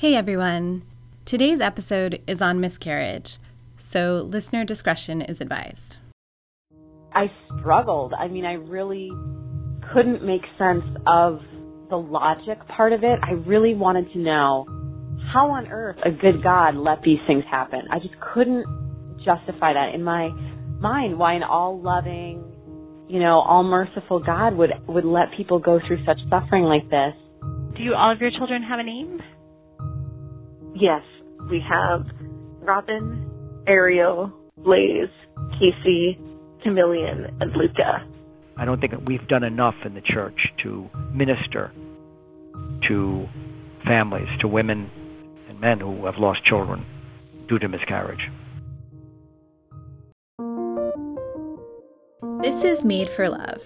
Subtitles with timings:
[0.00, 0.80] Hey everyone!
[1.26, 3.36] Today's episode is on miscarriage,
[3.78, 5.98] so listener discretion is advised.
[7.12, 8.14] I struggled.
[8.14, 9.10] I mean, I really
[9.92, 11.40] couldn't make sense of
[11.90, 13.18] the logic part of it.
[13.22, 14.64] I really wanted to know
[15.34, 17.80] how on earth a good God let these things happen.
[17.92, 18.64] I just couldn't
[19.18, 20.30] justify that in my
[20.80, 22.42] mind why an all loving,
[23.06, 27.12] you know, all merciful God would would let people go through such suffering like this.
[27.76, 29.20] Do all of your children have a name?
[30.74, 31.02] Yes,
[31.50, 32.06] we have
[32.60, 33.28] Robin,
[33.66, 35.08] Ariel, Blaze,
[35.58, 36.18] Casey,
[36.62, 38.06] Chameleon, and Luca.
[38.56, 41.72] I don't think we've done enough in the church to minister
[42.82, 43.28] to
[43.84, 44.90] families, to women
[45.48, 46.84] and men who have lost children
[47.48, 48.30] due to miscarriage.
[52.42, 53.62] This is Made for Love,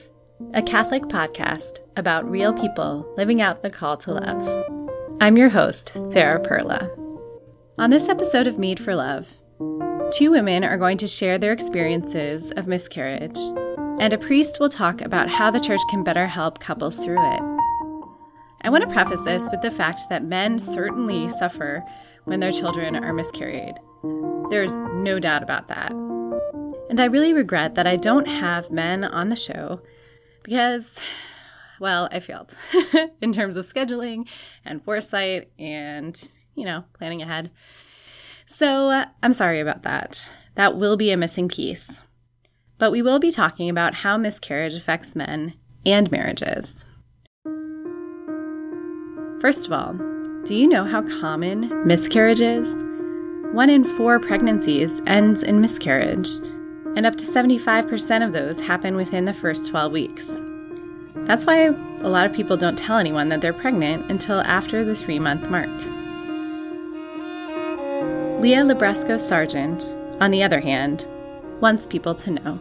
[0.52, 4.83] a Catholic podcast about real people living out the call to love.
[5.20, 6.90] I'm your host, Sarah Perla.
[7.78, 9.28] On this episode of Made for Love,
[10.12, 13.38] two women are going to share their experiences of miscarriage,
[14.00, 17.40] and a priest will talk about how the church can better help couples through it.
[18.62, 21.84] I want to preface this with the fact that men certainly suffer
[22.24, 23.74] when their children are miscarried.
[24.50, 25.92] There's no doubt about that.
[26.90, 29.80] And I really regret that I don't have men on the show
[30.42, 30.90] because,
[31.84, 32.56] well, I failed
[33.20, 34.26] in terms of scheduling
[34.64, 36.20] and foresight and
[36.54, 37.50] you know, planning ahead.
[38.46, 40.30] So uh, I'm sorry about that.
[40.54, 42.02] That will be a missing piece.
[42.78, 46.84] But we will be talking about how miscarriage affects men and marriages.
[49.40, 49.94] First of all,
[50.44, 52.66] do you know how common miscarriage is?
[53.52, 56.28] One in four pregnancies ends in miscarriage,
[56.96, 60.28] and up to 75% of those happen within the first 12 weeks.
[61.14, 64.94] That's why a lot of people don't tell anyone that they're pregnant until after the
[64.94, 65.70] three month mark.
[68.42, 71.08] Leah Libresco Sargent, on the other hand,
[71.60, 72.58] wants people to know.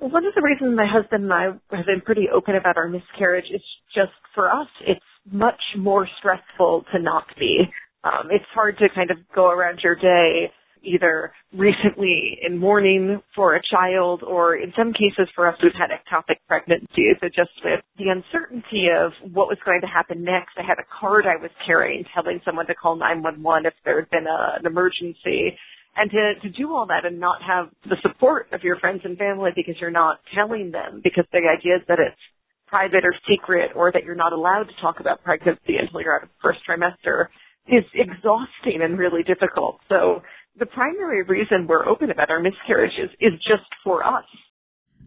[0.00, 1.44] One of the reasons my husband and I
[1.74, 3.62] have been pretty open about our miscarriage is
[3.94, 5.00] just for us, it's
[5.32, 7.62] much more stressful to not be.
[8.04, 10.52] Um, it's hard to kind of go around your day
[10.86, 15.90] either recently in mourning for a child or in some cases for us who've had
[15.90, 17.16] ectopic pregnancies.
[17.20, 20.86] So just with the uncertainty of what was going to happen next, I had a
[21.00, 24.66] card I was carrying telling someone to call 911 if there had been a, an
[24.66, 25.56] emergency.
[25.98, 29.16] And to, to do all that and not have the support of your friends and
[29.16, 32.20] family because you're not telling them because the idea is that it's
[32.66, 36.24] private or secret or that you're not allowed to talk about pregnancy until you're out
[36.24, 37.28] of the first trimester
[37.68, 39.80] is exhausting and really difficult.
[39.88, 40.22] So
[40.58, 44.24] the primary reason we're open about our miscarriages is just for us.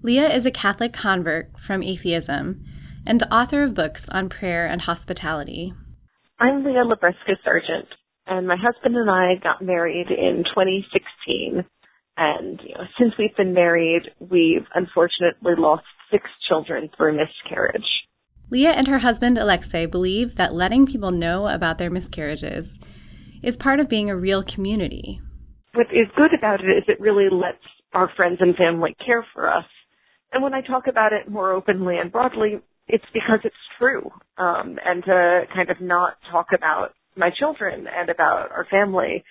[0.03, 2.63] Leah is a Catholic convert from atheism
[3.07, 5.73] and author of books on prayer and hospitality.
[6.39, 7.87] I'm Leah Libresco Sargent,
[8.27, 11.65] and my husband and I got married in 2016.
[12.17, 17.83] And you know, since we've been married, we've unfortunately lost six children through miscarriage.
[18.51, 22.79] Leah and her husband Alexi believe that letting people know about their miscarriages
[23.41, 25.21] is part of being a real community
[25.73, 27.63] what is good about it is it really lets
[27.93, 29.65] our friends and family care for us.
[30.31, 34.09] And when I talk about it more openly and broadly, it's because it's true.
[34.37, 39.23] Um, and to kind of not talk about my children and about our family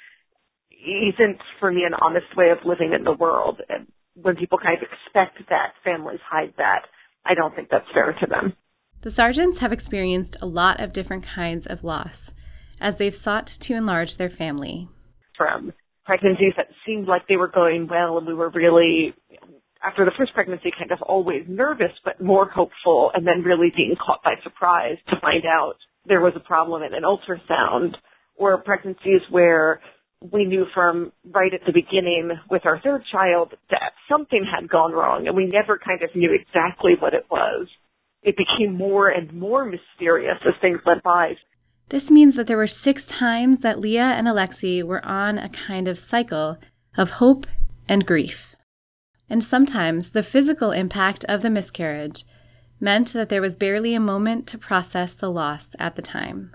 [0.71, 3.61] isn't for me an honest way of living in the world.
[3.69, 6.83] And when people kind of expect that families hide that,
[7.25, 8.55] I don't think that's fair to them.
[9.03, 12.35] The Sargents have experienced a lot of different kinds of loss
[12.81, 14.89] as they've sought to enlarge their family.
[15.37, 15.73] From
[16.09, 19.13] pregnancies that seemed like they were going well and we were really
[19.85, 23.95] after the first pregnancy kind of always nervous but more hopeful and then really being
[23.95, 25.75] caught by surprise to find out
[26.07, 27.95] there was a problem in an ultrasound
[28.37, 29.83] or pregnancies where
[30.33, 34.93] we knew from right at the beginning with our third child that something had gone
[34.93, 37.69] wrong and we never kind of knew exactly what it was.
[38.23, 41.35] It became more and more mysterious as things went by.
[41.91, 45.89] This means that there were six times that Leah and Alexi were on a kind
[45.89, 46.59] of cycle
[46.99, 47.47] of hope
[47.89, 48.55] and grief.
[49.31, 52.25] And sometimes the physical impact of the miscarriage
[52.79, 56.53] meant that there was barely a moment to process the loss at the time.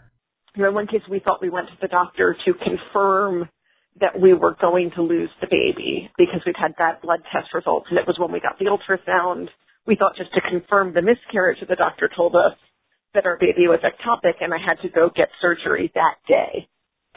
[0.56, 3.50] In one case, we thought we went to the doctor to confirm
[4.00, 7.88] that we were going to lose the baby because we'd had bad blood test results,
[7.90, 9.48] and it was when we got the ultrasound.
[9.88, 12.54] We thought just to confirm the miscarriage, that the doctor told us
[13.14, 16.68] that our baby was ectopic and I had to go get surgery that day.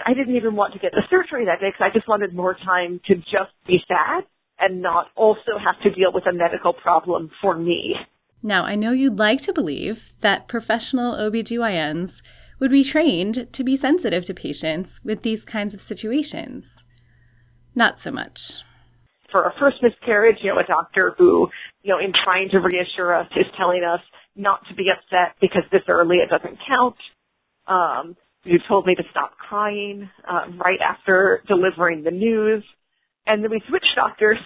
[0.04, 2.54] I didn't even want to get the surgery that day because I just wanted more
[2.54, 4.24] time to just be sad
[4.58, 7.94] and not also have to deal with a medical problem for me.
[8.42, 12.20] Now, I know you'd like to believe that professional OBGYNs
[12.60, 16.84] would be trained to be sensitive to patients with these kinds of situations.
[17.74, 18.62] Not so much.
[19.30, 21.48] For a first miscarriage, you know, a doctor who,
[21.82, 24.00] you know, in trying to reassure us is telling us
[24.36, 26.96] not to be upset because this early it doesn't count.
[27.66, 32.62] Um, you told me to stop crying uh, right after delivering the news.
[33.26, 34.38] And then we switched doctors,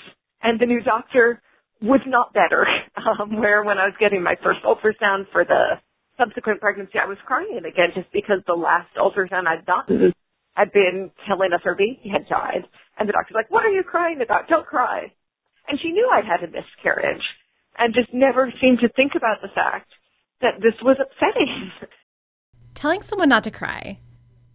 [0.42, 1.42] and the new doctor
[1.82, 2.66] was not better.
[3.00, 5.80] Um, where when I was getting my first ultrasound for the
[6.18, 10.12] subsequent pregnancy, I was crying again just because the last ultrasound I'd gotten
[10.52, 12.68] had been telling us her baby had died.
[12.98, 14.48] And the doctor's like, what are you crying about?
[14.48, 15.12] Don't cry.
[15.66, 17.24] And she knew I'd had a miscarriage
[17.80, 19.90] and just never seemed to think about the fact
[20.42, 21.72] that this was upsetting.
[22.74, 23.98] Telling someone not to cry,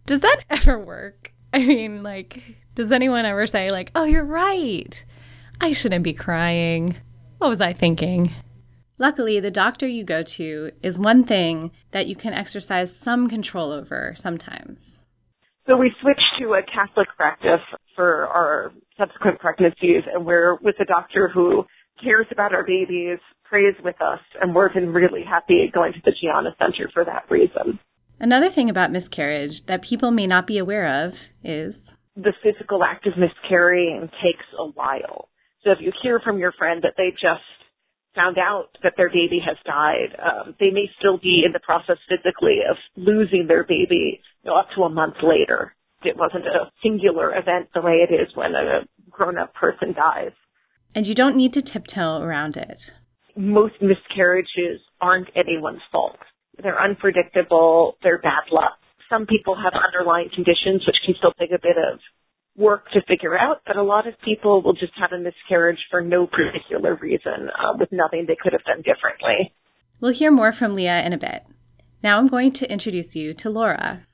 [0.06, 1.32] does that ever work?
[1.52, 5.04] I mean, like, does anyone ever say, like, oh, you're right.
[5.60, 6.96] I shouldn't be crying.
[7.38, 8.32] What was I thinking?
[8.98, 13.72] Luckily, the doctor you go to is one thing that you can exercise some control
[13.72, 15.00] over sometimes.
[15.66, 17.60] So we switched to a Catholic practice
[17.94, 21.64] for our subsequent pregnancies, and we're with a doctor who
[22.02, 26.12] cares about our babies, prays with us, and we've been really happy going to the
[26.20, 27.78] Gianna Center for that reason.
[28.18, 31.14] Another thing about miscarriage that people may not be aware of
[31.44, 31.80] is
[32.16, 35.28] the physical act of miscarrying takes a while.
[35.62, 37.44] So if you hear from your friend that they just
[38.14, 41.98] found out that their baby has died, um, they may still be in the process
[42.08, 45.74] physically of losing their baby you know, up to a month later.
[46.02, 50.32] It wasn't a singular event the way it is when a grown up person dies.
[50.94, 52.92] And you don't need to tiptoe around it.
[53.36, 56.18] Most miscarriages aren't anyone's fault.
[56.62, 58.78] They're unpredictable, they're bad luck.
[59.10, 62.00] Some people have underlying conditions which can still take a bit of
[62.56, 66.00] work to figure out, but a lot of people will just have a miscarriage for
[66.00, 69.52] no particular reason, uh, with nothing they could have done differently.
[70.00, 71.44] We'll hear more from Leah in a bit.
[72.02, 74.06] Now I'm going to introduce you to Laura.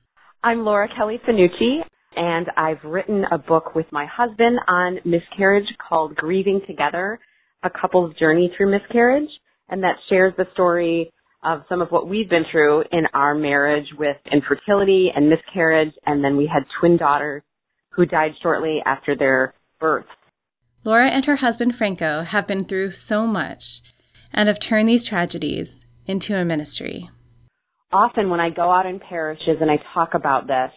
[0.42, 1.82] I'm Laura Kelly Fanucci,
[2.16, 7.18] and I've written a book with my husband on miscarriage called Grieving Together,
[7.62, 9.30] a couple's journey through miscarriage,
[9.68, 11.12] and that shares the story
[11.44, 16.22] of some of what we've been through in our marriage with infertility and miscarriage, and
[16.22, 17.42] then we had twin daughters
[17.90, 20.06] who died shortly after their birth.
[20.84, 23.82] Laura and her husband Franco have been through so much
[24.32, 27.10] and have turned these tragedies into a ministry.
[27.92, 30.70] Often, when I go out in parishes and I talk about this,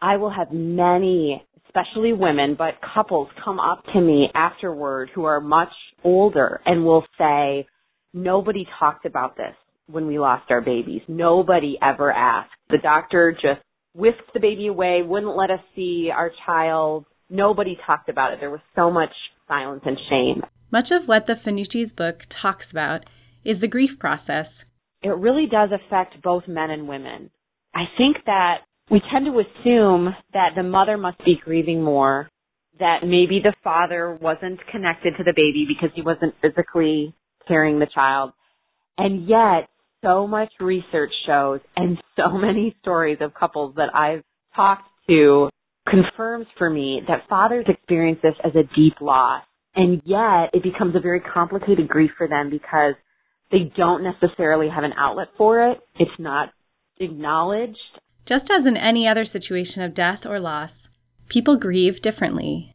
[0.00, 5.40] I will have many, especially women, but couples come up to me afterward who are
[5.40, 5.72] much
[6.04, 7.66] older and will say,
[8.12, 9.54] Nobody talked about this
[9.88, 11.02] when we lost our babies.
[11.06, 12.50] Nobody ever asked.
[12.70, 13.60] The doctor just
[13.94, 17.04] whisked the baby away, wouldn't let us see our child.
[17.28, 18.40] Nobody talked about it.
[18.40, 19.10] There was so much
[19.48, 20.42] silence and shame.
[20.70, 23.04] Much of what the Fanucci's book talks about
[23.44, 24.64] is the grief process.
[25.02, 27.30] It really does affect both men and women.
[27.74, 28.58] I think that
[28.90, 32.28] we tend to assume that the mother must be grieving more,
[32.78, 37.14] that maybe the father wasn't connected to the baby because he wasn't physically
[37.48, 38.32] carrying the child.
[38.98, 39.68] And yet,
[40.04, 44.22] so much research shows and so many stories of couples that I've
[44.54, 45.48] talked to
[45.88, 49.42] confirms for me that fathers experience this as a deep loss.
[49.74, 52.94] And yet it becomes a very complicated grief for them because
[53.50, 55.78] they don't necessarily have an outlet for it.
[55.98, 56.50] It's not
[56.98, 57.76] acknowledged.
[58.26, 60.88] Just as in any other situation of death or loss,
[61.28, 62.74] people grieve differently.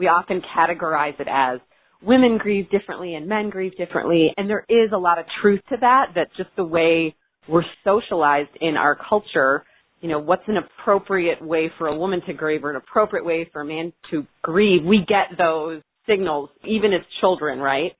[0.00, 1.60] We often categorize it as
[2.02, 4.32] women grieve differently and men grieve differently.
[4.36, 7.14] And there is a lot of truth to that, that just the way
[7.48, 9.64] we're socialized in our culture,
[10.00, 13.48] you know, what's an appropriate way for a woman to grieve or an appropriate way
[13.52, 17.92] for a man to grieve, we get those signals even as children, right?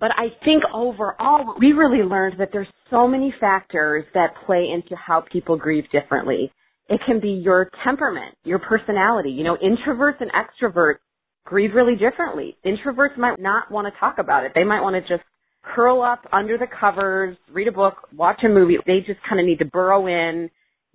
[0.00, 4.94] But I think overall, we really learned that there's so many factors that play into
[4.94, 6.52] how people grieve differently.
[6.88, 9.30] It can be your temperament, your personality.
[9.30, 10.98] You know, introverts and extroverts
[11.44, 12.56] grieve really differently.
[12.64, 14.52] Introverts might not want to talk about it.
[14.54, 15.26] They might want to just
[15.62, 18.76] curl up under the covers, read a book, watch a movie.
[18.86, 20.50] They just kind of need to burrow in,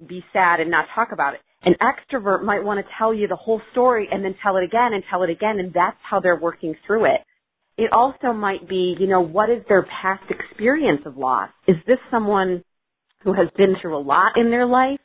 [0.07, 1.41] be sad and not talk about it.
[1.63, 4.93] An extrovert might want to tell you the whole story and then tell it again
[4.93, 7.21] and tell it again and that's how they're working through it.
[7.77, 11.49] It also might be, you know, what is their past experience of loss?
[11.67, 12.63] Is this someone
[13.23, 14.99] who has been through a lot in their life?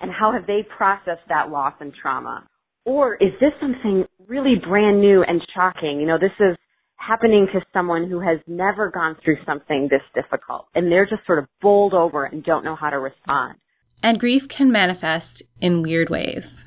[0.00, 2.46] And how have they processed that loss and trauma?
[2.84, 6.00] Or is this something really brand new and shocking?
[6.00, 6.56] You know, this is
[6.98, 11.38] happening to someone who has never gone through something this difficult and they're just sort
[11.38, 13.56] of bowled over and don't know how to respond.
[14.02, 16.64] And grief can manifest in weird ways.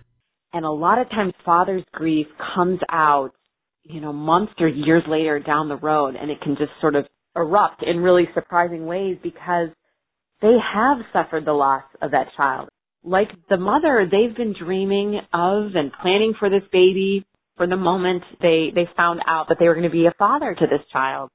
[0.53, 3.31] And a lot of times father's grief comes out,
[3.83, 7.05] you know, months or years later down the road and it can just sort of
[7.35, 9.69] erupt in really surprising ways because
[10.41, 12.69] they have suffered the loss of that child.
[13.03, 17.25] like the mother, they've been dreaming of and planning for this baby
[17.57, 20.53] for the moment they, they found out that they were going to be a father
[20.53, 21.29] to this child.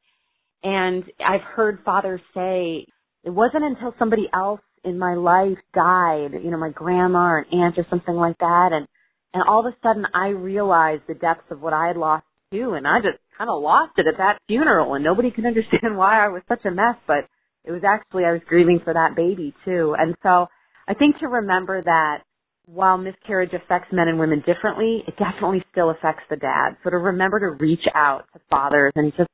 [0.62, 2.87] And I've heard fathers say,
[3.25, 7.47] it wasn't until somebody else in my life died, you know, my grandma or an
[7.53, 8.87] aunt or something like that, and
[9.35, 12.75] and all of a sudden I realized the depths of what I had lost too,
[12.75, 16.25] and I just kind of lost it at that funeral, and nobody could understand why
[16.25, 17.29] I was such a mess, but
[17.65, 20.47] it was actually I was grieving for that baby too, and so
[20.88, 22.23] I think to remember that
[22.67, 26.76] while miscarriage affects men and women differently, it definitely still affects the dad.
[26.83, 29.31] So to remember to reach out to fathers and just,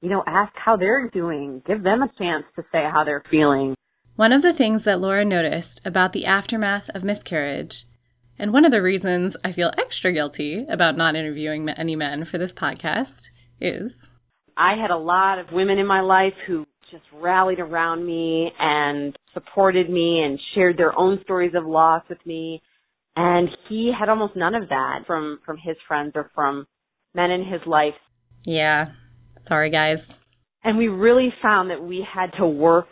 [0.00, 3.74] you know, ask how they're doing, give them a chance to say how they're feeling.
[4.14, 7.86] One of the things that Laura noticed about the aftermath of miscarriage,
[8.38, 12.38] and one of the reasons I feel extra guilty about not interviewing any men for
[12.38, 13.28] this podcast,
[13.60, 14.08] is
[14.56, 19.16] I had a lot of women in my life who just rallied around me and
[19.34, 22.62] supported me and shared their own stories of loss with me.
[23.16, 26.66] And he had almost none of that from, from his friends or from
[27.14, 27.94] men in his life.
[28.44, 28.90] Yeah.
[29.42, 30.06] Sorry, guys.
[30.62, 32.88] And we really found that we had to work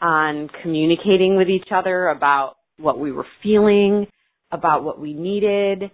[0.00, 4.06] on communicating with each other about what we were feeling,
[4.50, 5.90] about what we needed,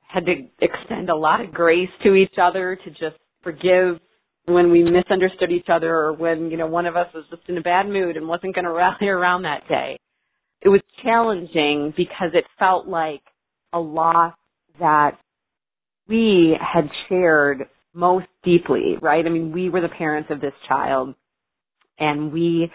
[0.00, 4.00] had to extend a lot of grace to each other to just forgive
[4.46, 7.58] when we misunderstood each other or when, you know, one of us was just in
[7.58, 9.98] a bad mood and wasn't going to rally around that day.
[10.62, 13.22] It was challenging because it felt like
[13.72, 14.34] a loss
[14.78, 15.18] that
[16.08, 17.64] we had shared
[17.94, 19.24] most deeply, right?
[19.24, 21.14] I mean, we were the parents of this child
[21.98, 22.70] and we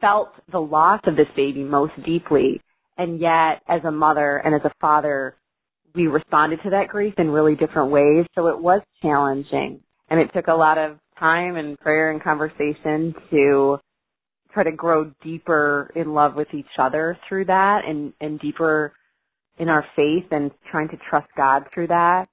[0.00, 2.60] felt the loss of this baby most deeply.
[2.98, 5.36] And yet, as a mother and as a father,
[5.94, 8.26] we responded to that grief in really different ways.
[8.34, 9.80] So it was challenging.
[10.10, 13.78] And it took a lot of time and prayer and conversation to
[14.52, 18.92] try to grow deeper in love with each other through that and, and deeper
[19.58, 22.26] in our faith and trying to trust God through that.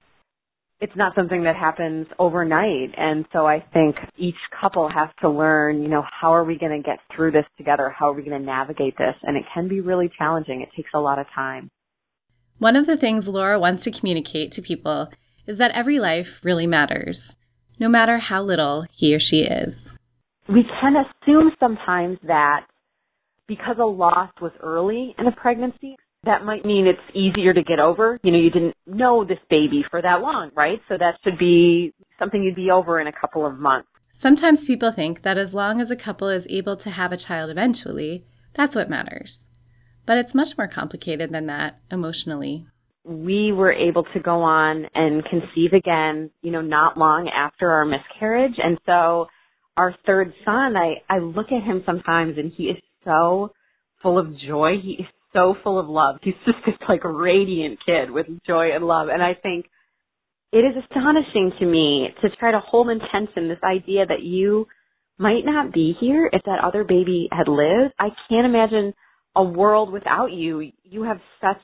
[0.86, 2.94] It's not something that happens overnight.
[2.96, 6.80] And so I think each couple has to learn, you know, how are we going
[6.80, 7.90] to get through this together?
[7.90, 9.16] How are we going to navigate this?
[9.24, 10.62] And it can be really challenging.
[10.62, 11.72] It takes a lot of time.
[12.60, 15.10] One of the things Laura wants to communicate to people
[15.48, 17.36] is that every life really matters
[17.80, 19.96] no matter how little he or she is.
[20.48, 22.68] We can assume sometimes that
[23.48, 27.80] because a loss was early in a pregnancy, that might mean it's easier to get
[27.80, 28.20] over.
[28.24, 30.80] You know, you didn't know this baby for that long, right?
[30.90, 33.88] So that should be something you'd be over in a couple of months.
[34.12, 37.50] Sometimes people think that as long as a couple is able to have a child
[37.50, 39.48] eventually, that's what matters.
[40.06, 42.68] But it's much more complicated than that emotionally
[43.06, 47.86] we were able to go on and conceive again, you know, not long after our
[47.86, 48.56] miscarriage.
[48.58, 49.28] And so
[49.78, 53.52] our third son, I, I look at him sometimes and he is so
[54.02, 54.74] full of joy.
[54.82, 55.06] He is
[55.36, 56.18] so full of love.
[56.24, 59.10] He's just this like radiant kid with joy and love.
[59.10, 59.66] And I think
[60.52, 64.68] it is astonishing to me to try to hold in tension this idea that you
[65.18, 67.94] might not be here if that other baby had lived.
[68.00, 68.94] I can't imagine
[69.36, 70.72] a world without you.
[70.84, 71.62] You have such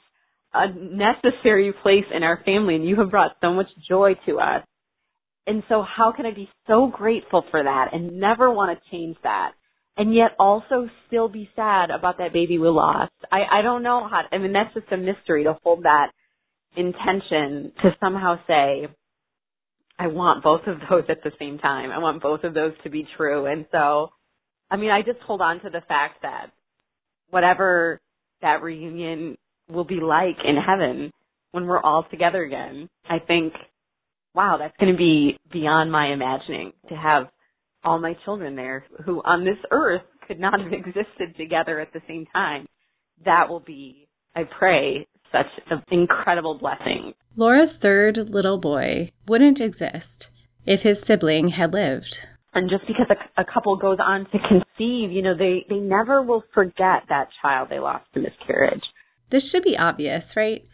[0.53, 4.63] a necessary place in our family and you have brought so much joy to us.
[5.47, 9.17] And so how can I be so grateful for that and never want to change
[9.23, 9.53] that?
[9.98, 13.12] And yet also still be sad about that baby we lost.
[13.31, 16.12] I, I don't know how, I mean, that's just a mystery to hold that
[16.75, 18.88] intention to somehow say,
[20.00, 21.91] I want both of those at the same time.
[21.91, 23.45] I want both of those to be true.
[23.45, 24.12] And so,
[24.69, 26.48] I mean, I just hold on to the fact that
[27.29, 28.00] whatever
[28.41, 29.38] that reunion
[29.69, 31.12] will be like in heaven
[31.51, 32.89] when we're all together again.
[33.07, 33.53] I think,
[34.33, 37.27] wow, that's going to be beyond my imagining to have
[37.83, 42.01] all my children there who on this earth could not have existed together at the
[42.07, 42.65] same time.
[43.25, 47.13] That will be, I pray, such an incredible blessing.
[47.35, 50.29] Laura's third little boy wouldn't exist
[50.65, 52.27] if his sibling had lived.
[52.53, 56.21] And just because a, a couple goes on to conceive, you know, they, they never
[56.21, 58.83] will forget that child they lost to miscarriage.
[59.29, 60.65] This should be obvious, right?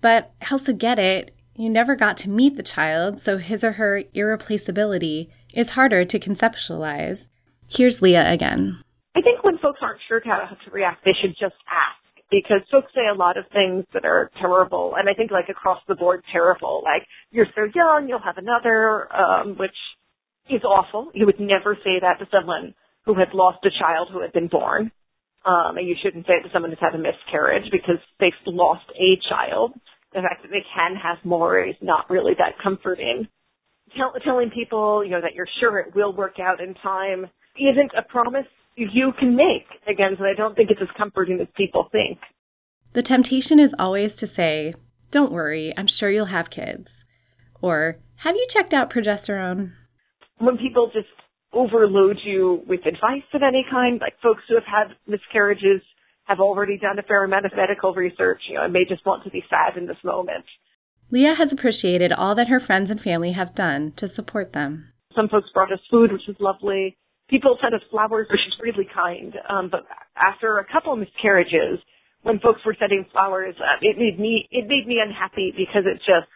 [0.00, 4.04] But also get it, you never got to meet the child, so his or her
[4.14, 7.26] irreplaceability is harder to conceptualize.
[7.68, 8.78] Here's Leah again.
[9.16, 11.98] I think when folks aren't sure how to react, they should just ask
[12.30, 15.80] because folks say a lot of things that are terrible, and I think like across
[15.88, 16.82] the board terrible.
[16.84, 19.74] Like you're so young, you'll have another, um, which
[20.50, 21.10] is awful.
[21.14, 22.74] You would never say that to someone
[23.06, 24.92] who had lost a child who had been born.
[25.46, 28.86] Um, and you shouldn't say it to someone who's had a miscarriage because they've lost
[28.98, 29.72] a child.
[30.12, 33.28] The fact that they can have more is not really that comforting.
[33.96, 37.26] Tell, telling people, you know, that you're sure it will work out in time
[37.56, 39.66] isn't a promise you can make.
[39.88, 42.18] Again, so I don't think it's as comforting as people think.
[42.92, 44.74] The temptation is always to say,
[45.10, 47.04] Don't worry, I'm sure you'll have kids.
[47.62, 49.72] Or, Have you checked out progesterone?
[50.38, 51.08] When people just
[51.52, 55.80] overload you with advice of any kind, like folks who have had miscarriages
[56.24, 59.24] have already done a fair amount of medical research, you know, and may just want
[59.24, 60.44] to be sad in this moment.
[61.10, 64.92] Leah has appreciated all that her friends and family have done to support them.
[65.14, 66.96] Some folks brought us food, which was lovely.
[67.30, 69.34] People sent us flowers, which is really kind.
[69.48, 69.86] Um, but
[70.16, 71.78] after a couple of miscarriages,
[72.22, 75.98] when folks were sending flowers, uh, it made me it made me unhappy because it
[76.02, 76.26] just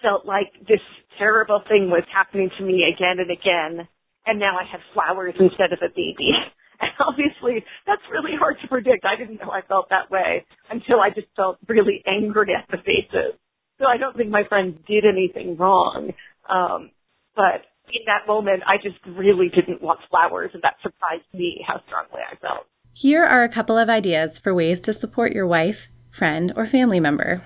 [0.00, 0.80] felt like this
[1.18, 3.86] terrible thing was happening to me again and again,
[4.24, 6.32] and now I had flowers instead of a baby.
[6.80, 9.04] And obviously, that's really hard to predict.
[9.04, 12.76] I didn't know I felt that way until I just felt really angry at the
[12.78, 13.34] faces.
[13.78, 16.12] So I don't think my friends did anything wrong.
[16.48, 16.90] Um,
[17.36, 21.80] but in that moment, I just really didn't want flowers, and that surprised me how
[21.86, 22.66] strongly I felt.
[22.92, 27.00] Here are a couple of ideas for ways to support your wife, friend, or family
[27.00, 27.42] member.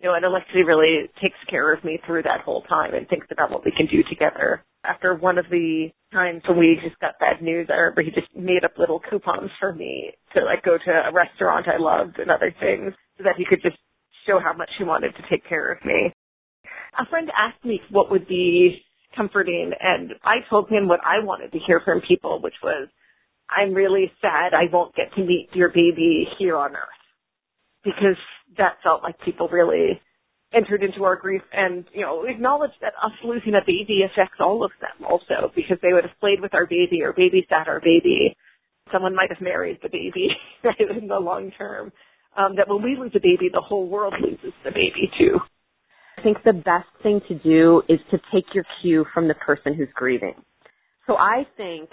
[0.00, 3.26] You know, and Alexi really takes care of me through that whole time and thinks
[3.30, 4.64] about what we can do together.
[4.84, 8.28] After one of the times when we just got bad news, I remember he just
[8.34, 12.30] made up little coupons for me to like go to a restaurant I loved and
[12.30, 13.76] other things so that he could just
[14.28, 16.12] show how much he wanted to take care of me.
[16.98, 18.82] A friend asked me what would be
[19.16, 22.88] comforting and I told him what I wanted to hear from people, which was,
[23.50, 27.02] I'm really sad I won't get to meet your baby here on earth.
[27.84, 28.18] Because
[28.58, 30.00] that felt like people really
[30.52, 34.64] entered into our grief and, you know, acknowledged that us losing a baby affects all
[34.64, 38.36] of them also because they would have played with our baby or babysat our baby.
[38.92, 40.28] Someone might have married the baby
[41.00, 41.92] in the long term
[42.38, 45.38] um, that when we lose a baby, the whole world loses the baby too.
[46.16, 49.74] I think the best thing to do is to take your cue from the person
[49.74, 50.34] who's grieving.
[51.06, 51.90] So I think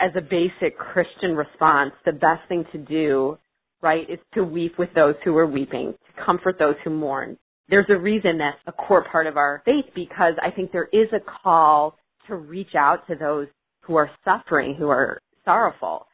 [0.00, 3.38] as a basic Christian response, the best thing to do,
[3.82, 7.36] right, is to weep with those who are weeping, to comfort those who mourn.
[7.68, 11.08] There's a reason that's a core part of our faith because I think there is
[11.12, 11.96] a call
[12.28, 13.48] to reach out to those
[13.80, 16.06] who are suffering, who are sorrowful.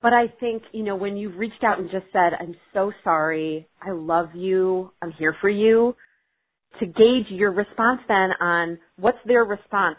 [0.00, 3.68] But I think, you know, when you've reached out and just said, I'm so sorry,
[3.82, 5.96] I love you, I'm here for you,
[6.78, 9.96] to gauge your response then on what's their response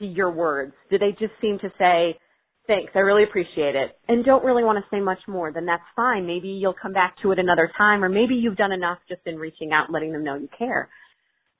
[0.00, 0.72] to your words.
[0.90, 2.18] Do they just seem to say,
[2.66, 5.82] thanks, I really appreciate it, and don't really want to say much more, then that's
[5.94, 6.26] fine.
[6.26, 9.36] Maybe you'll come back to it another time, or maybe you've done enough just in
[9.36, 10.88] reaching out and letting them know you care.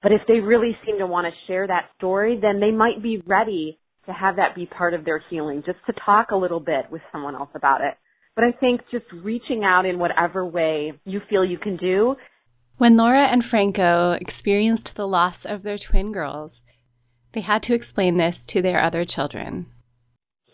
[0.02, 3.22] But if they really seem to want to share that story, then they might be
[3.26, 6.86] ready to have that be part of their healing, just to talk a little bit
[6.90, 7.94] with someone else about it.
[8.34, 12.16] But I think just reaching out in whatever way you feel you can do.
[12.76, 16.62] When Laura and Franco experienced the loss of their twin girls,
[17.32, 19.66] they had to explain this to their other children.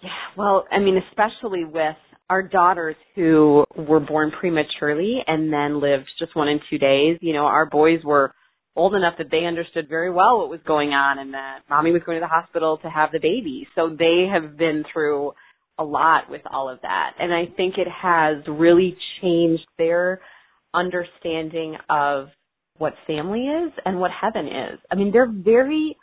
[0.03, 1.97] Yeah, well, I mean, especially with
[2.31, 7.19] our daughters who were born prematurely and then lived just one and two days.
[7.21, 8.33] You know, our boys were
[8.75, 12.03] old enough that they understood very well what was going on and that mommy was
[12.05, 13.67] going to the hospital to have the baby.
[13.75, 15.33] So they have been through
[15.79, 17.13] a lot with all of that.
[17.19, 20.21] And I think it has really changed their
[20.75, 22.29] understanding of
[22.79, 24.79] what family is and what heaven is.
[24.91, 25.97] I mean, they're very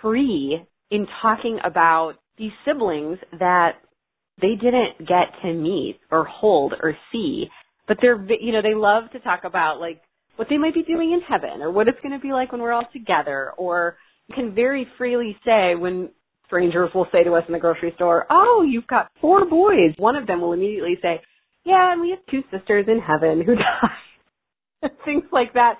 [0.00, 3.72] free in talking about these siblings that
[4.40, 7.46] they didn't get to meet or hold or see,
[7.88, 10.00] but they're, you know, they love to talk about like
[10.42, 12.60] what they might be doing in heaven or what it's going to be like when
[12.60, 16.08] we're all together or you can very freely say when
[16.48, 20.16] strangers will say to us in the grocery store, "Oh, you've got four boys." One
[20.16, 21.20] of them will immediately say,
[21.62, 23.54] "Yeah, and we have two sisters in heaven who
[24.82, 25.74] died." Things like that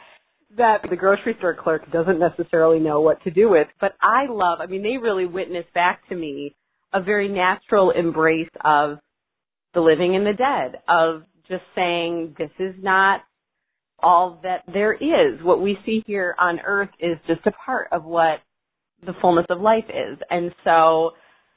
[0.57, 3.66] that the grocery store clerk doesn't necessarily know what to do with.
[3.81, 6.55] But I love, I mean, they really witness back to me
[6.92, 8.98] a very natural embrace of
[9.75, 13.22] the living and the dead, of just saying, this is not
[14.02, 15.42] all that there is.
[15.42, 18.40] What we see here on earth is just a part of what
[19.04, 20.18] the fullness of life is.
[20.30, 21.12] And so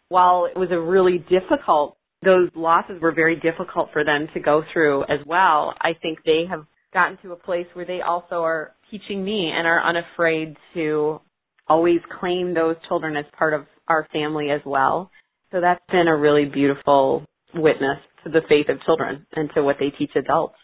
[0.09, 4.63] while it was a really difficult, those losses were very difficult for them to go
[4.73, 8.73] through as well, I think they have gotten to a place where they also are
[8.89, 11.19] teaching me and are unafraid to
[11.67, 15.11] always claim those children as part of our family as well.
[15.51, 19.77] So that's been a really beautiful witness to the faith of children and to what
[19.79, 20.55] they teach adults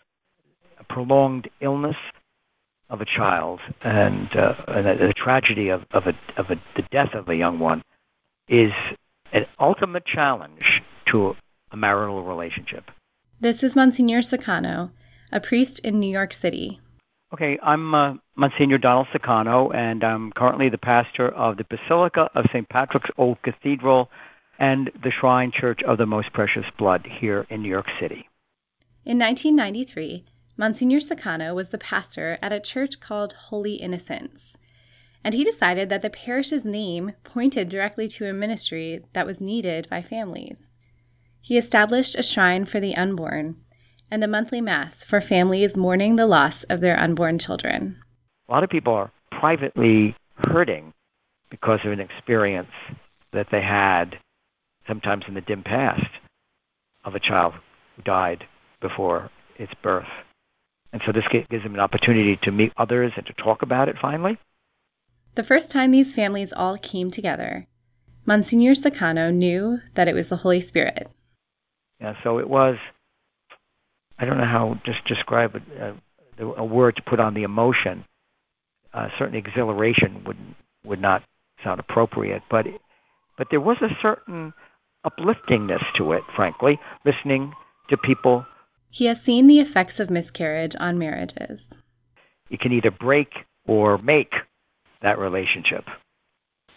[0.88, 1.98] prolonged illness
[2.90, 7.14] of a child and, uh, and the tragedy of, of, a, of a, the death
[7.14, 7.82] of a young one
[8.48, 8.74] is
[9.32, 11.36] an ultimate challenge to
[11.72, 12.92] a marital relationship.
[13.40, 14.92] This is Monsignor Sakano,
[15.32, 16.80] a priest in New York City.
[17.34, 22.46] Okay, I'm uh, Monsignor Donald Sakano, and I'm currently the pastor of the Basilica of
[22.52, 22.68] St.
[22.68, 24.10] Patrick's Old Cathedral
[24.60, 28.28] and the Shrine Church of the Most Precious Blood here in New York City.
[29.06, 30.26] In 1993,
[30.58, 34.58] Monsignor Sakano was the pastor at a church called Holy Innocents,
[35.24, 39.88] and he decided that the parish's name pointed directly to a ministry that was needed
[39.90, 40.76] by families.
[41.40, 43.56] He established a shrine for the unborn
[44.12, 47.98] and a monthly mass for families mourning the loss of their unborn children.
[48.50, 50.16] A lot of people are privately
[50.48, 50.94] hurting
[51.50, 52.72] because of an experience
[53.32, 54.18] that they had
[54.86, 56.10] sometimes in the dim past
[57.06, 57.54] of a child
[57.96, 58.46] who died
[58.82, 60.08] before its birth.
[60.94, 63.98] And so this gives them an opportunity to meet others and to talk about it
[63.98, 64.38] finally.
[65.36, 67.68] The first time these families all came together,
[68.26, 71.10] Monsignor Sakano knew that it was the Holy Spirit.
[72.00, 72.78] Yeah, so it was,
[74.20, 75.94] I don't know how just describe it, uh,
[76.58, 78.04] a word to put on the emotion.
[78.94, 80.38] Uh, certainly exhilaration would
[80.84, 81.24] would not
[81.64, 82.68] sound appropriate, but
[83.38, 84.54] but there was a certain
[85.04, 87.54] upliftingness to it, frankly, listening
[87.90, 88.46] to people.
[88.92, 91.70] He has seen the effects of miscarriage on marriages.
[92.50, 94.36] It can either break or make
[95.00, 95.90] that relationship.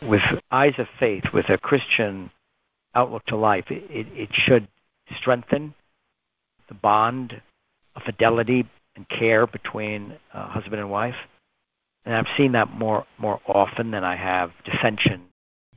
[0.01, 2.31] With eyes of faith, with a Christian
[2.95, 4.69] outlook to life, it, it, it should
[5.17, 5.75] strengthen
[6.69, 7.41] the bond
[7.97, 11.17] of fidelity and care between uh, husband and wife.
[12.05, 15.23] And I've seen that more more often than I have dissension.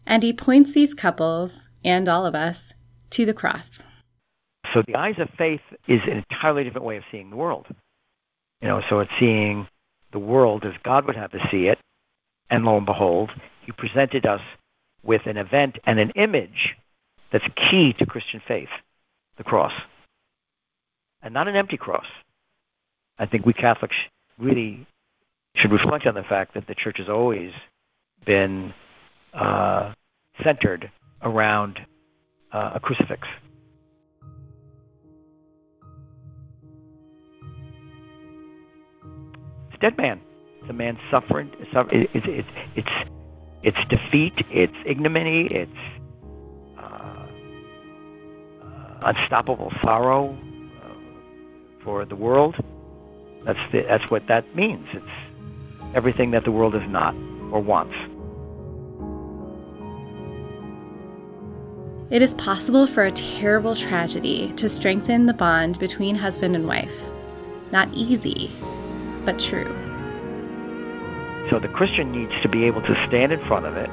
[0.05, 2.73] And he points these couples and all of us
[3.11, 3.81] to the cross.
[4.73, 7.65] So the eyes of faith is an entirely different way of seeing the world.
[8.61, 9.67] You know, so it's seeing
[10.11, 11.79] the world as God would have us see it,
[12.49, 13.31] and lo and behold,
[13.65, 14.41] he presented us
[15.03, 16.75] with an event and an image
[17.31, 18.69] that's key to Christian faith,
[19.37, 19.73] the cross.
[21.21, 22.05] And not an empty cross.
[23.19, 23.95] I think we Catholics
[24.37, 24.85] really
[25.55, 27.51] should reflect on the fact that the church has always
[28.25, 28.73] been
[29.33, 29.93] uh,
[30.43, 31.79] centered around
[32.51, 33.27] uh, a crucifix.
[39.79, 40.19] Dead man.
[40.69, 41.51] A man suffering.
[41.59, 42.89] It's, it's, it's,
[43.63, 45.71] it's defeat, it's ignominy, it's
[46.77, 47.25] uh,
[48.61, 50.37] uh, unstoppable sorrow
[50.83, 52.55] uh, for the world.
[53.45, 54.87] That's, the, that's what that means.
[54.91, 57.15] It's everything that the world is not
[57.51, 57.95] or wants.
[62.09, 66.97] It is possible for a terrible tragedy to strengthen the bond between husband and wife.
[67.71, 68.49] Not easy,
[69.27, 69.67] but true.
[71.49, 73.89] So the Christian needs to be able to stand in front of it,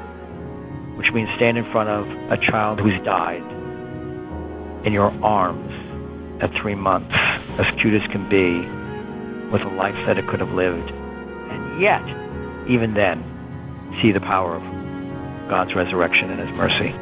[0.96, 3.42] which means stand in front of a child who's died
[4.86, 5.72] in your arms
[6.40, 7.16] at three months,
[7.58, 8.60] as cute as can be,
[9.50, 10.92] with a life that it could have lived
[11.50, 12.02] and yet,
[12.68, 13.22] even then,
[14.00, 14.62] see the power of
[15.48, 16.94] God's resurrection and His mercy.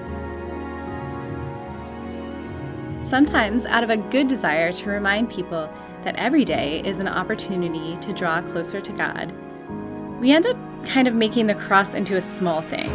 [3.07, 5.71] Sometimes, out of a good desire to remind people
[6.05, 9.33] that every day is an opportunity to draw closer to God,
[10.21, 12.91] we end up kind of making the cross into a small thing.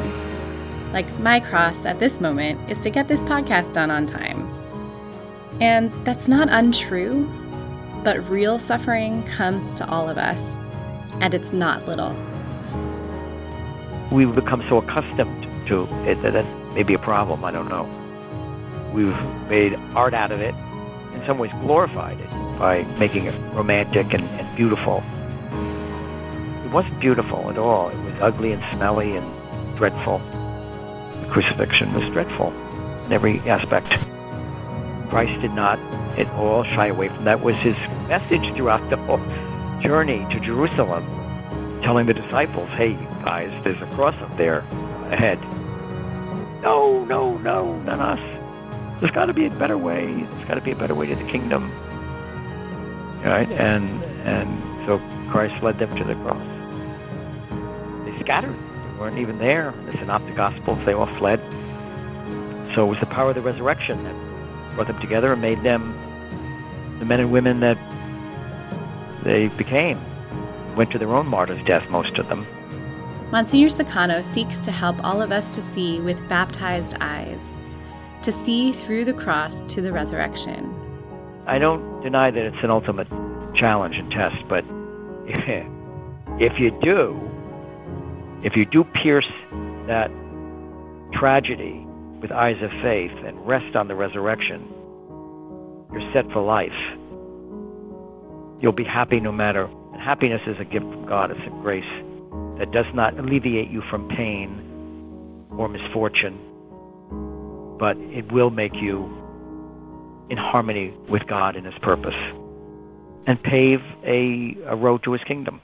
[0.94, 4.48] Like, my cross at this moment is to get this podcast done on time.
[5.62, 7.26] And that's not untrue,
[8.04, 10.42] but real suffering comes to all of us
[11.20, 12.16] and it's not little.
[14.12, 17.44] We've become so accustomed to it that that may be a problem.
[17.44, 17.90] I don't know.
[18.94, 20.56] We've made art out of it,
[21.14, 25.04] in some ways glorified it by making it romantic and, and beautiful.
[26.66, 27.90] It wasn't beautiful at all.
[27.90, 30.20] It was ugly and smelly and dreadful.
[31.22, 32.52] The crucifixion was dreadful
[33.06, 33.90] in every aspect.
[35.10, 35.80] Christ did not
[36.18, 37.42] at all shy away from that.
[37.42, 39.20] Was his message throughout the whole
[39.82, 41.06] journey to Jerusalem,
[41.82, 42.94] telling the disciples, hey,
[43.24, 44.60] guys, there's a cross up there
[45.12, 45.40] ahead.
[46.62, 49.00] No, no, no, not us.
[49.00, 50.06] There's got to be a better way.
[50.08, 51.72] There's got to be a better way to the kingdom.
[53.28, 53.50] Right?
[53.52, 56.42] And, and so Christ led them to the cross.
[58.06, 58.56] They scattered.
[58.56, 59.74] They weren't even there.
[59.86, 61.42] The Synoptic Gospels, they all fled.
[62.74, 65.94] So it was the power of the resurrection that brought them together and made them
[67.00, 67.78] the men and women that
[69.24, 70.00] they became.
[70.76, 72.48] Went to their own martyr's death, most of them.
[73.32, 77.44] Monsignor Sakano seeks to help all of us to see with baptized eyes,
[78.24, 80.74] to see through the cross to the resurrection.
[81.48, 83.08] I don't deny that it's an ultimate
[83.54, 84.64] challenge and test, but
[86.40, 87.20] if you do,
[88.44, 89.30] if you do pierce
[89.88, 90.12] that
[91.14, 91.86] tragedy
[92.22, 94.68] with eyes of faith and rest on the resurrection,
[95.92, 96.74] you're set for life
[98.60, 99.70] you'll be happy no matter.
[99.94, 101.32] And happiness is a gift from God.
[101.32, 101.86] It's a grace
[102.60, 106.38] that does not alleviate you from pain or misfortune,
[107.80, 109.06] but it will make you
[110.30, 112.16] in harmony with God and His purpose.
[113.28, 115.60] and pave a, a road to his kingdom.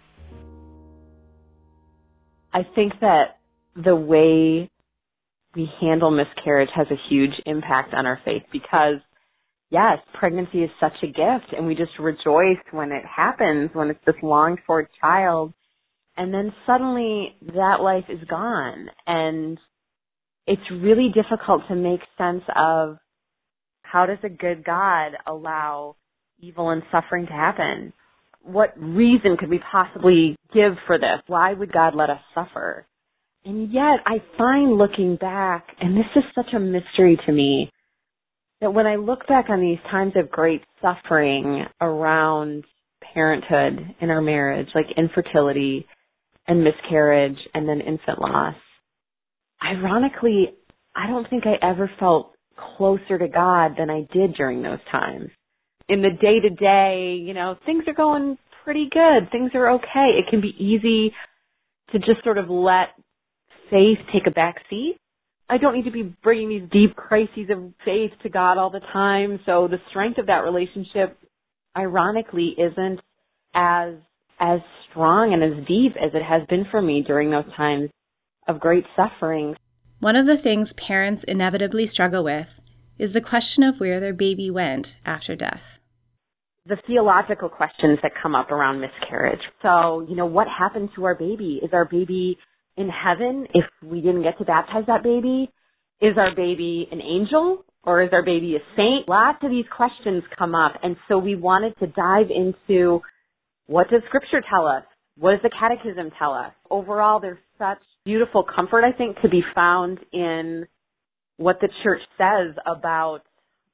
[2.54, 3.40] I think that
[3.76, 4.70] the way
[5.56, 8.98] we handle miscarriage has a huge impact on our faith because
[9.72, 14.06] yes, pregnancy is such a gift and we just rejoice when it happens, when it's
[14.06, 15.54] this longed for child.
[16.16, 19.58] And then suddenly that life is gone and
[20.46, 22.98] it's really difficult to make sense of
[23.94, 25.96] how does a good God allow
[26.40, 27.94] evil and suffering to happen?
[28.42, 31.22] What reason could we possibly give for this?
[31.28, 32.88] Why would God let us suffer?
[33.46, 37.70] And yet I find looking back, and this is such a mystery to me,
[38.62, 42.64] that when I look back on these times of great suffering around
[43.14, 45.86] parenthood in our marriage, like infertility
[46.48, 48.56] and miscarriage and then infant loss,
[49.64, 50.50] ironically,
[50.96, 52.33] I don't think I ever felt
[52.78, 55.30] closer to God than I did during those times.
[55.90, 59.32] In the day to day, you know, things are going pretty good.
[59.32, 60.18] Things are okay.
[60.18, 61.14] It can be easy
[61.92, 62.90] to just sort of let
[63.70, 64.98] faith take a back seat.
[65.50, 68.80] I don't need to be bringing these deep crises of faith to God all the
[68.80, 69.40] time.
[69.46, 71.18] So the strength of that relationship,
[71.78, 73.00] ironically, isn't
[73.54, 73.96] as
[74.40, 77.90] as strong and as deep as it has been for me during those times
[78.48, 79.56] of great suffering.
[80.04, 82.60] One of the things parents inevitably struggle with
[83.00, 85.80] is the question of where their baby went after death.
[86.66, 89.40] The theological questions that come up around miscarriage.
[89.62, 91.62] So, you know, what happened to our baby?
[91.64, 92.38] Is our baby
[92.76, 95.50] in heaven if we didn't get to baptize that baby?
[96.02, 99.08] Is our baby an angel or is our baby a saint?
[99.08, 100.74] Lots of these questions come up.
[100.84, 103.00] And so we wanted to dive into
[103.68, 104.84] what does scripture tell us?
[105.18, 106.52] What does the catechism tell us?
[106.70, 110.68] Overall, there's such beautiful comfort, I think, to be found in
[111.38, 113.22] what the church says about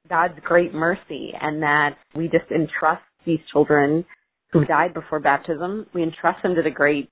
[0.08, 4.04] God's great mercy and that we just entrust these children
[4.52, 7.08] who died before baptism, we entrust them to the great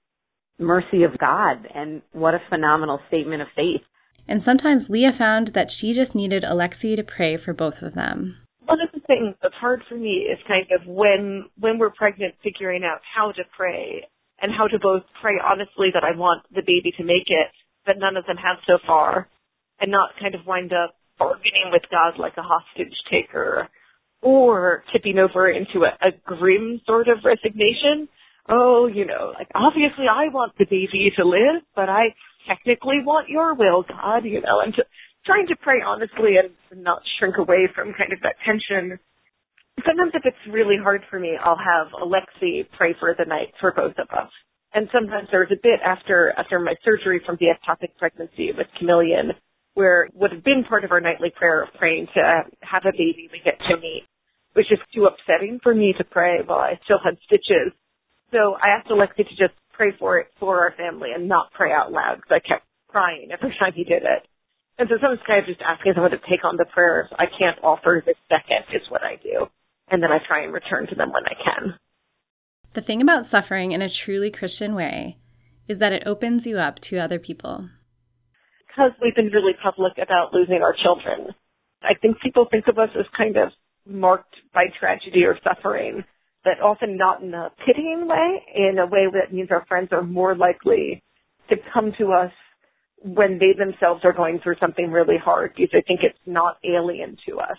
[0.59, 1.67] mercy of God.
[1.73, 3.83] And what a phenomenal statement of faith.
[4.27, 8.37] And sometimes Leah found that she just needed Alexi to pray for both of them.
[8.65, 12.35] One of the things that's hard for me is kind of when when we're pregnant
[12.43, 14.07] figuring out how to pray
[14.41, 17.49] and how to both pray honestly that I want the baby to make it,
[17.87, 19.29] but none of them have so far,
[19.81, 23.69] and not kind of wind up bargaining with God like a hostage taker,
[24.23, 28.09] or tipping over into a, a grim sort of resignation.
[28.49, 32.15] Oh, you know, like obviously I want the baby to live, but I
[32.49, 34.85] technically want your will, God, you know, and to,
[35.27, 38.99] trying to pray honestly and not shrink away from kind of that tension
[39.85, 43.73] sometimes if it's really hard for me, I'll have Alexi pray for the night for
[43.73, 44.31] both of us.
[44.75, 48.67] And sometimes there was a bit after after my surgery from the ectopic pregnancy with
[48.79, 49.33] chameleon,
[49.75, 53.29] where would have been part of our nightly prayer of praying to have a baby
[53.33, 54.05] we get to meet,
[54.55, 57.73] was just too upsetting for me to pray while I still had stitches.
[58.31, 61.73] So I asked Alexi to just pray for it for our family and not pray
[61.73, 64.29] out loud because I kept crying every time he did it.
[64.79, 67.59] And so sometimes kind of just asking someone to take on the prayers I can't
[67.65, 69.49] offer this second is what I do
[69.91, 71.75] and then I try and return to them when I can.
[72.75, 75.19] The thing about suffering in a truly Christian way
[75.67, 77.69] is that it opens you up to other people.
[78.69, 81.35] Because we've been really public about losing our children,
[81.83, 83.51] I think people think of us as kind of
[83.87, 86.05] marked by tragedy or suffering,
[86.45, 90.03] but often not in a pitying way, in a way that means our friends are
[90.03, 91.03] more likely
[91.49, 92.33] to come to us
[93.03, 97.17] when they themselves are going through something really hard because they think it's not alien
[97.27, 97.59] to us.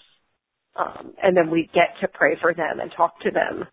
[0.75, 3.67] Um, and then we get to pray for them and talk to them.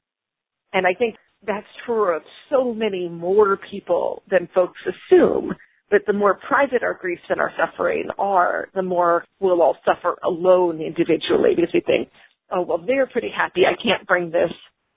[0.73, 5.55] And I think that's true of so many more people than folks assume.
[5.89, 10.17] But the more private our griefs and our suffering are, the more we'll all suffer
[10.25, 12.09] alone individually because we think,
[12.51, 13.63] oh, well, they're pretty happy.
[13.67, 14.51] I can't bring this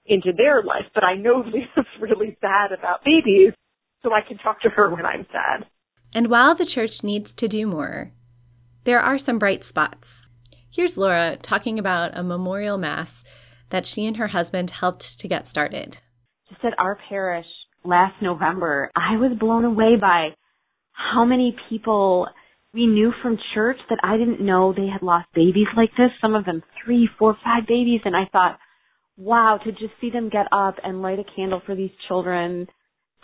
[0.06, 3.54] into their life, but I know Leah's really sad about babies,
[4.02, 5.68] so I can talk to her when I'm sad.
[6.16, 8.12] And while the church needs to do more,
[8.86, 10.29] there are some bright spots.
[10.80, 13.26] Here's Laura talking about a memorial mass
[13.70, 15.98] that she and her husband helped to get started.
[16.48, 17.46] Just at our parish
[17.84, 20.30] last November, I was blown away by
[20.94, 22.28] how many people
[22.74, 26.12] we knew from church that I didn't know they had lost babies like this.
[26.22, 28.00] Some of them three, four, five babies.
[28.06, 28.58] And I thought,
[29.18, 32.70] wow, to just see them get up and light a candle for these children,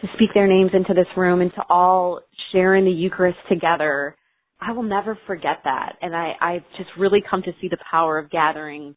[0.01, 2.19] to speak their names into this room and to all
[2.51, 4.17] share in the Eucharist together
[4.59, 5.97] I will never forget that.
[6.01, 8.95] And I, I've just really come to see the power of gathering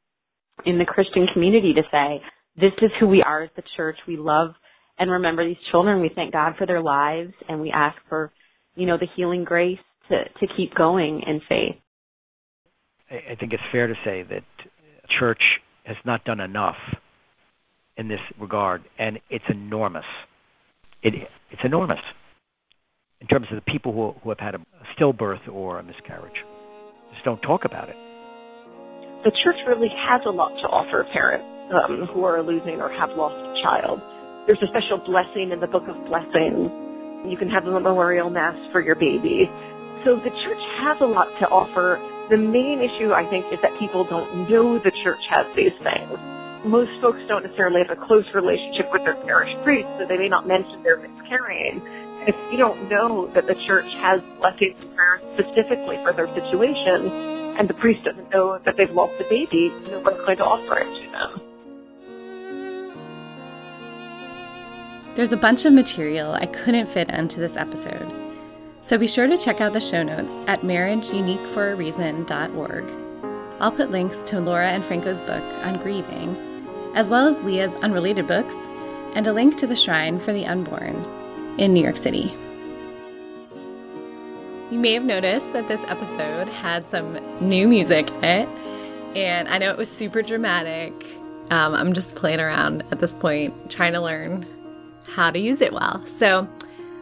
[0.65, 2.23] in the Christian community to say,
[2.57, 3.97] this is who we are as the church.
[4.07, 4.55] We love
[4.99, 6.01] and remember these children.
[6.01, 8.33] We thank God for their lives and we ask for,
[8.75, 11.77] you know, the healing grace to, to keep going in faith.
[13.11, 14.45] I think it's fair to say that
[15.09, 16.77] church has not done enough
[17.97, 20.05] in this regard, and it's enormous.
[21.03, 21.15] It,
[21.51, 22.01] it's enormous
[23.21, 24.61] in terms of the people who, who have had a
[24.97, 26.45] stillbirth or a miscarriage.
[27.13, 27.97] Just don't talk about it.
[29.25, 33.11] The church really has a lot to offer parents um, who are losing or have
[33.19, 34.01] lost a child.
[34.47, 36.71] There's a special blessing in the Book of Blessings.
[37.27, 39.51] You can have a memorial mass for your baby.
[40.05, 41.99] So the church has a lot to offer.
[42.31, 46.15] The main issue, I think, is that people don't know the church has these things.
[46.65, 50.29] Most folks don't necessarily have a close relationship with their parish priest, so they may
[50.29, 51.83] not mention their miscarrying.
[52.29, 57.11] If you don't know that the church has blessings and prayers specifically for their situation,
[57.57, 60.79] and the priest doesn't know that they've lost a baby, no one's going to offer
[60.79, 61.41] it to them.
[65.15, 68.13] There's a bunch of material I couldn't fit into this episode.
[68.83, 72.93] So be sure to check out the show notes at marriageuniqueforareason.org.
[73.59, 76.37] I'll put links to Laura and Franco's book on grieving,
[76.95, 78.53] as well as Leah's unrelated books,
[79.15, 81.07] and a link to the Shrine for the Unborn
[81.59, 82.35] in New York City.
[84.71, 88.49] You may have noticed that this episode had some new music in it,
[89.17, 90.93] and I know it was super dramatic.
[91.51, 94.47] Um, I'm just playing around at this point, trying to learn
[95.07, 96.07] how to use it well.
[96.07, 96.47] So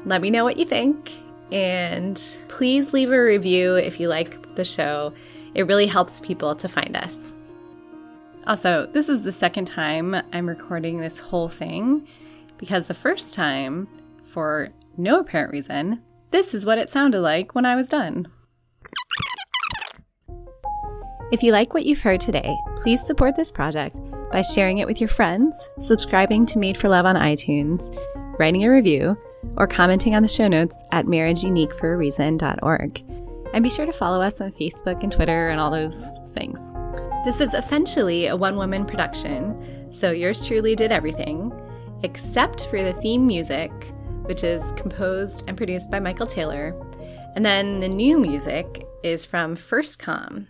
[0.05, 1.13] let me know what you think,
[1.51, 2.17] and
[2.49, 5.13] please leave a review if you like the show.
[5.55, 7.17] It really helps people to find us.
[8.47, 12.07] Also, this is the second time I'm recording this whole thing
[12.59, 13.89] because the first time,
[14.37, 14.69] for
[14.99, 18.29] no apparent reason, this is what it sounded like when I was done.
[21.33, 23.99] If you like what you've heard today, please support this project
[24.31, 27.99] by sharing it with your friends, subscribing to Made for Love on iTunes,
[28.39, 29.17] writing a review,
[29.57, 33.05] or commenting on the show notes at marriageuniqueforareason.org.
[33.55, 36.59] And be sure to follow us on Facebook and Twitter and all those things.
[37.25, 41.59] This is essentially a one woman production, so yours truly did everything,
[42.03, 43.73] except for the theme music,
[44.27, 46.75] which is composed and produced by Michael Taylor.
[47.35, 50.47] And then the new music is from FirstCom,